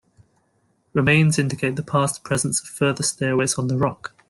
[0.93, 4.15] Remains indicate the past presence of further stairways on the rock.